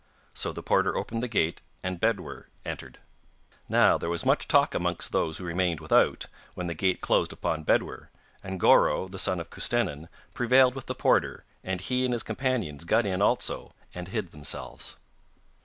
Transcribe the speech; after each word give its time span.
So 0.33 0.51
the 0.51 0.63
porter 0.63 0.97
opened 0.97 1.21
the 1.21 1.27
gate 1.27 1.61
and 1.83 1.99
Bedwyr 1.99 2.47
entered. 2.65 2.97
Now 3.69 3.99
there 3.99 4.09
was 4.09 4.25
much 4.25 4.47
talk 4.47 4.73
amongst 4.73 5.11
those 5.11 5.37
who 5.37 5.43
remained 5.43 5.79
without 5.79 6.25
when 6.55 6.65
the 6.65 6.73
gate 6.73 7.01
closed 7.01 7.31
upon 7.31 7.63
Bedwyr, 7.65 8.09
and 8.43 8.59
Goreu, 8.59 9.07
son 9.19 9.39
of 9.39 9.51
Custennin, 9.51 10.09
prevailed 10.33 10.73
with 10.73 10.87
the 10.87 10.95
porter, 10.95 11.45
and 11.63 11.81
he 11.81 12.03
and 12.03 12.13
his 12.13 12.23
companions 12.23 12.83
got 12.83 13.05
in 13.05 13.21
also 13.21 13.73
and 13.93 14.07
hid 14.07 14.31
themselves. 14.31 14.95